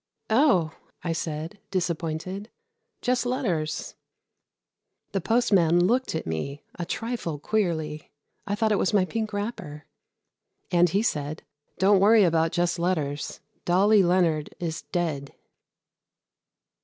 [0.31, 0.73] "Oh!"
[1.03, 2.49] I said, disappointed,
[3.03, 3.93] "just letters."
[5.11, 8.11] The postman looked at me a trifle queerly
[8.47, 9.85] I thought it was my pink wrapper,
[10.71, 11.43] and he said,
[11.77, 15.35] "Don't worry about 'just letters'; Dolly Leonard is dead!"